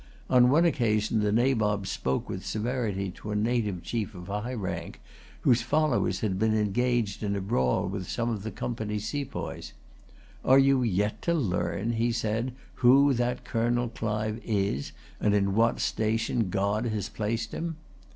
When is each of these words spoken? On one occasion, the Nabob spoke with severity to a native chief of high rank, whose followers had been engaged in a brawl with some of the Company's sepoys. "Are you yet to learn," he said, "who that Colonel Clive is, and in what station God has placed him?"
On 0.31 0.49
one 0.49 0.65
occasion, 0.65 1.19
the 1.19 1.31
Nabob 1.31 1.85
spoke 1.85 2.27
with 2.27 2.43
severity 2.43 3.11
to 3.11 3.29
a 3.29 3.35
native 3.35 3.83
chief 3.83 4.15
of 4.15 4.29
high 4.29 4.55
rank, 4.55 4.99
whose 5.41 5.61
followers 5.61 6.21
had 6.21 6.39
been 6.39 6.55
engaged 6.57 7.21
in 7.21 7.35
a 7.35 7.39
brawl 7.39 7.87
with 7.87 8.09
some 8.09 8.27
of 8.31 8.41
the 8.41 8.49
Company's 8.49 9.07
sepoys. 9.07 9.73
"Are 10.43 10.57
you 10.57 10.81
yet 10.81 11.21
to 11.21 11.35
learn," 11.35 11.91
he 11.93 12.11
said, 12.11 12.55
"who 12.81 13.13
that 13.13 13.45
Colonel 13.45 13.89
Clive 13.89 14.41
is, 14.43 14.91
and 15.19 15.35
in 15.35 15.53
what 15.53 15.79
station 15.79 16.49
God 16.49 16.85
has 16.87 17.07
placed 17.07 17.51
him?" 17.51 17.75